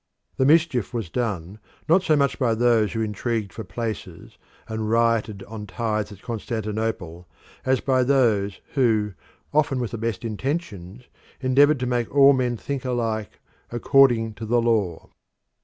[0.37, 5.43] The mischief was done not so much by those who intrigued for places and rioted
[5.43, 7.27] on tithes at Constantinople
[7.65, 9.13] as by those who,
[9.53, 11.03] often with the best intentions,
[11.39, 13.41] endeavoured to make all men think alike
[13.71, 15.11] "according to the law."